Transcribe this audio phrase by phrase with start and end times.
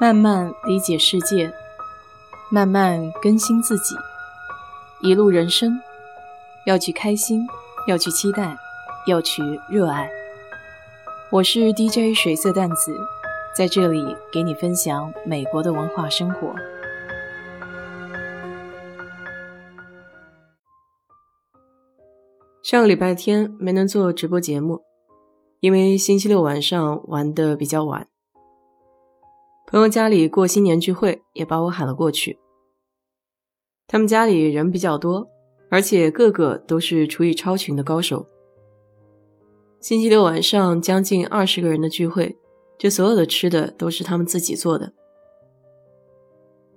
[0.00, 1.52] 慢慢理解世界，
[2.50, 3.94] 慢慢更新自己。
[5.02, 5.78] 一路人生，
[6.64, 7.46] 要去开心，
[7.86, 8.56] 要去期待，
[9.06, 10.10] 要去热爱。
[11.30, 12.98] 我是 DJ 水色淡子，
[13.54, 16.54] 在这里给你分享美国的文化生活。
[22.62, 24.80] 上个礼拜天没能做直播节目，
[25.60, 28.09] 因为星期六晚上玩的比较晚。
[29.70, 32.40] 朋友家里过新年聚会，也把我喊了过去。
[33.86, 35.30] 他们家里人比较多，
[35.70, 38.26] 而且个个都是厨艺超群的高手。
[39.78, 42.36] 星期六晚上将近二十个人的聚会，
[42.78, 44.92] 这所有的吃的都是他们自己做的，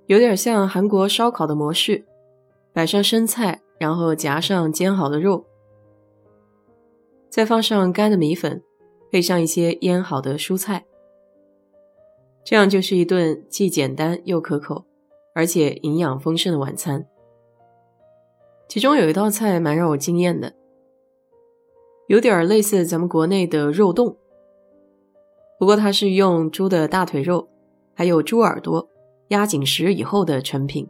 [0.06, 2.06] 有点像韩国烧烤的模式，
[2.74, 5.48] 摆上生菜，然后夹上煎好的肉，
[7.28, 8.62] 再放上干的米粉，
[9.12, 10.86] 配上一些腌好的蔬菜。
[12.44, 14.86] 这样就是一顿既简单又可口，
[15.34, 17.08] 而且营养丰盛的晚餐。
[18.68, 20.54] 其中有一道菜蛮让我惊艳的，
[22.08, 24.18] 有点类似咱们国内的肉冻，
[25.60, 27.48] 不过它是用猪的大腿肉，
[27.94, 28.90] 还有猪耳朵
[29.30, 30.90] 压紧实以后的成品。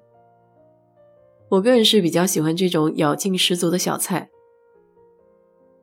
[1.49, 4.29] 我个人是比较喜欢这种咬劲十足的小菜。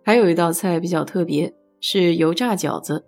[0.02, 3.04] 还有一道菜比较特别，是油炸饺子。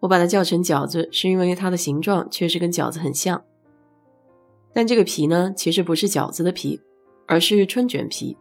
[0.00, 3.44] 我把它叫成饺子，是因为它的形状确实跟饺子很像，
[4.72, 6.80] 但这个皮呢，其实不是饺子的皮，
[7.26, 8.36] 而是春卷皮，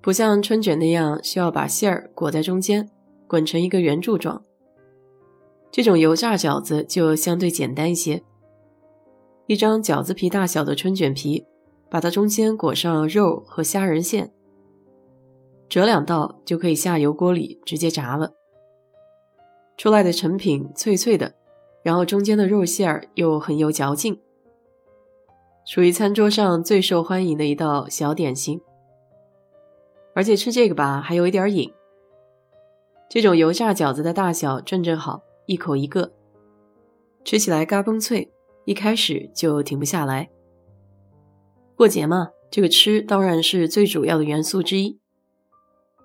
[0.00, 2.90] 不像春卷那样需要把馅儿裹在中间，
[3.28, 4.42] 滚成一个圆柱状。
[5.70, 8.22] 这种油炸饺子就相对简单一些，
[9.46, 11.46] 一张饺子皮大小的春卷皮，
[11.88, 14.32] 把它中间裹上肉和虾仁馅，
[15.68, 18.34] 折两道就可以下油锅里直接炸了。
[19.82, 21.34] 出来的成品脆脆的，
[21.82, 24.16] 然后中间的肉馅儿又很有嚼劲，
[25.66, 28.60] 属于餐桌上最受欢迎的一道小点心。
[30.14, 31.72] 而且吃这个吧，还有一点瘾。
[33.10, 36.12] 这种油炸饺子的大小正正好，一口一个，
[37.24, 38.30] 吃起来嘎嘣脆，
[38.64, 40.30] 一开始就停不下来。
[41.74, 45.00] 过节嘛，这个吃当然是最主要的元素之一，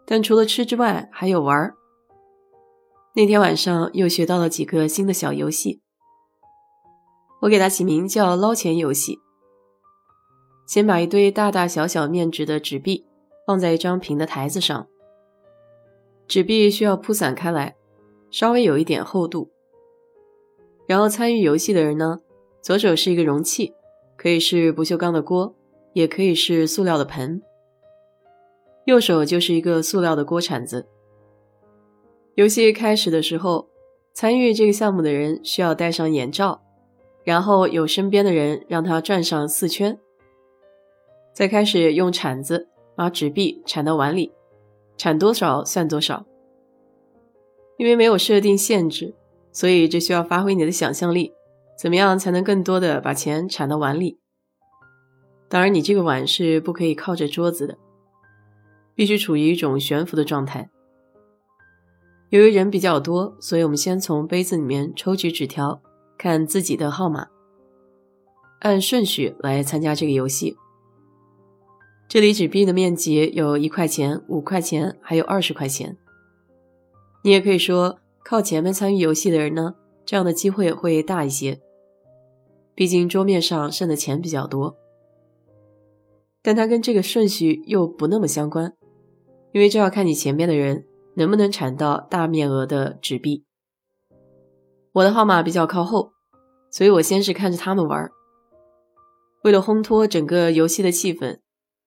[0.04, 1.76] 但除了吃之外，还有玩儿。
[3.18, 5.82] 那天晚上又学到了几个新的小游戏，
[7.42, 9.18] 我给它起名叫“捞钱游戏”。
[10.70, 13.08] 先把一堆大大小小面值的纸币
[13.48, 14.88] 放在一张平的台子上，
[16.28, 17.76] 纸币需要铺散开来，
[18.30, 19.50] 稍微有一点厚度。
[20.86, 22.20] 然后参与游戏的人呢，
[22.62, 23.74] 左手是一个容器，
[24.16, 25.56] 可以是不锈钢的锅，
[25.94, 27.42] 也可以是塑料的盆；
[28.86, 30.88] 右手就是一个塑料的锅铲子。
[32.38, 33.68] 游戏开始的时候，
[34.14, 36.62] 参与这个项目的人需要戴上眼罩，
[37.24, 39.98] 然后有身边的人让他转上四圈，
[41.34, 44.32] 再开始用铲子把纸币铲到碗里，
[44.98, 46.28] 铲多少算多少。
[47.80, 49.16] 因为没有设定限制，
[49.52, 51.34] 所以这需要发挥你的想象力，
[51.76, 54.20] 怎么样才能更多的把钱铲到碗里？
[55.50, 57.80] 当然，你这个碗是不可以靠着桌子的，
[58.94, 60.70] 必须处于一种悬浮的状态。
[62.30, 65.82] 由于人比较多，所以我们先从杯子里面抽取纸条，
[66.18, 67.28] 看自己的号码，
[68.60, 70.58] 按顺序来参加这个游戏。
[72.10, 75.96] 这里纸币的面积有一块钱、五块钱，还有二十块钱。
[77.24, 81.62] 你也可以说，靠前面参与游戏的人呢，这样的机会会大一些，
[82.76, 84.76] 毕竟桌面上剩的钱比较多。
[86.42, 88.74] 但它跟这个顺序又不那么相关，
[89.54, 90.87] 因为这要看你前面的人。
[91.18, 93.44] 能不能产到大面额的纸币？
[94.94, 96.12] 我的号码比较靠后，
[96.70, 98.08] 所以我先是看着他们玩。
[99.44, 101.40] 为了烘托整个游戏的气氛，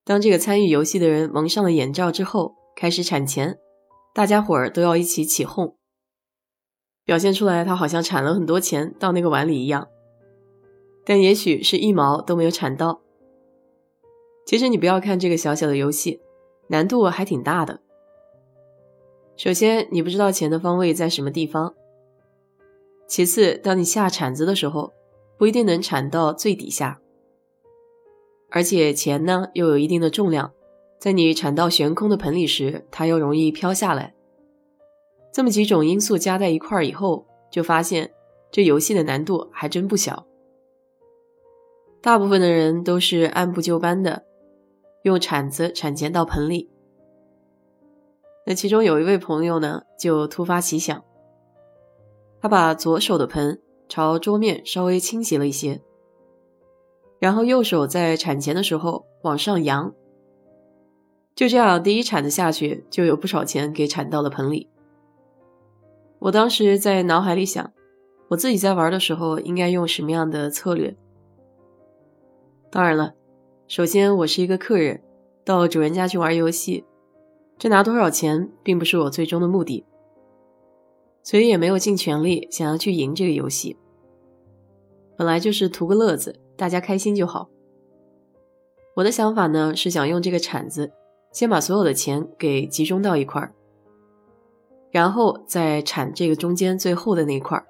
[0.05, 3.57] 当这个参与游戏的人蒙上了眼罩之后，开始产钱，
[4.13, 5.77] 大家伙儿都要一起起哄，
[7.05, 9.87] 表现出来他好像产了很多钱到那个碗里一样，
[11.05, 13.01] 但也许是一毛都没有产到。
[14.45, 16.21] 其实你不要看这个小小的游戏，
[16.71, 17.81] 难度还挺大的。
[19.43, 21.75] 首先，你不知道钱的方位在什么地方。
[23.09, 24.93] 其次，当你下铲子的时候，
[25.39, 27.01] 不一定能铲到最底下。
[28.51, 30.53] 而且钱呢又有一定的重量，
[30.99, 34.15] 在你铲到悬空的盆里时，它又容易飘下来。
[35.33, 38.13] 这么几种因素加在一块儿以后，就发现
[38.51, 40.27] 这游戏的难度还真不小。
[42.03, 44.23] 大部分的人都是按部就班的，
[45.05, 46.69] 用铲子铲钱到盆里。
[48.47, 51.05] 那其中有一位朋友呢，就突发奇想，
[52.41, 55.81] 他把左手的盆朝桌面稍微倾斜了一些，
[57.19, 59.95] 然后右手在铲钱的时候往上扬，
[61.35, 64.69] 就这样第一铲子下去就有不少钱给铲到了盆里。
[66.19, 67.73] 我当时在脑海里想，
[68.29, 70.97] 我自己在玩的时候应该用什么样的策略？
[72.71, 73.15] 当然了，
[73.69, 75.03] 首先我是一个客人，
[75.45, 76.85] 到主人家去玩游戏，
[77.61, 79.85] 这拿多少钱并不是我最终的目的。
[81.23, 83.77] 所以也没有尽全力想要去赢这个游戏，
[85.19, 87.51] 本来就是图个乐子，大家开心就好。
[88.95, 90.91] 我的想法呢是想用这个铲子
[91.33, 93.53] 先把所有的钱给集中到一块儿，
[94.91, 97.67] 然后再铲这个中间最后的那块儿。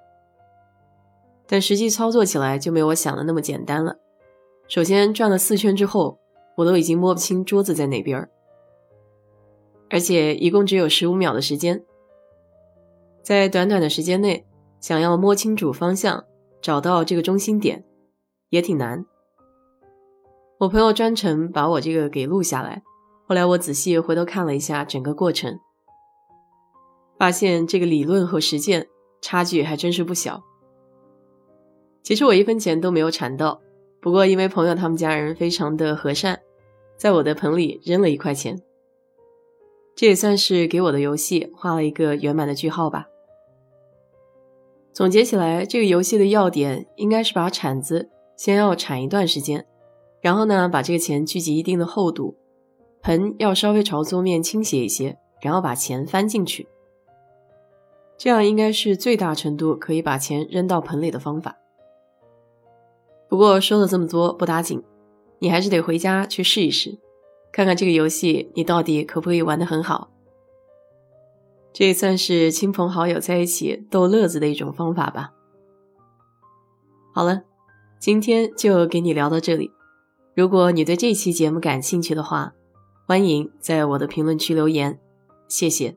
[1.49, 3.97] 但实际操作起来就没我想的那么简单了。
[4.69, 6.21] 首先转了四圈之后，
[6.57, 8.31] 我都已经摸不清桌子在哪边儿，
[9.91, 11.85] 而且一共只有十五秒的时间。
[13.23, 14.47] 在短短的时间内，
[14.81, 16.25] 想要摸清楚方向，
[16.63, 17.85] 找到这个中心点，
[18.49, 19.05] 也挺难。
[20.59, 22.83] 我朋友专程把我这个给录下来，
[23.27, 25.59] 后来我仔细回头看了一下整个过程，
[27.19, 28.87] 发现这个理论和实践
[29.21, 30.43] 差距还真是不小。
[32.03, 33.61] 其实我一分钱都没有铲到，
[34.01, 36.41] 不过因为朋友他们家人非常的和善，
[36.97, 38.61] 在我的盆里扔了一块钱。
[40.01, 43.07] 这也算是给我的游戏画了一个圆满的句号吧。
[44.95, 49.67] 总结起来，这个游戏的要点应该是把铲子先要铲一段时间，
[50.23, 52.35] 然后呢，把这个钱聚集一定的厚度，
[53.03, 56.67] 盆要稍微朝桌面倾斜一些，然后把钱翻进去，
[58.17, 61.59] 这样应该是最大程度可以把钱扔到盆里的方法。
[63.29, 64.83] 不过说了这么多不打紧，
[65.41, 66.99] 你还是得回家去试一试。
[67.53, 70.11] 看看这个游戏，你到底可不可以玩得很好？
[71.73, 75.33] 这也算是亲朋好友在一起逗乐子的一种方法吧。
[77.15, 77.43] 好了，
[77.99, 79.71] 今天就给你聊到这里。
[80.35, 82.55] 如果你对这期节目感兴趣的话，
[83.07, 84.99] 欢迎在我的评论区留言，
[85.49, 85.97] 谢谢。